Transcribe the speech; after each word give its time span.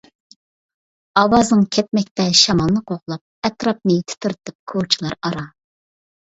ئاۋازىڭ 1.21 1.61
كەتمەكتە 1.77 2.25
شامالنى 2.41 2.83
قوغلاپ، 2.93 3.23
ئەتراپنى 3.51 4.01
تىترىتىپ 4.09 4.61
كوچىلار 4.75 5.19
ئارا. 5.31 5.49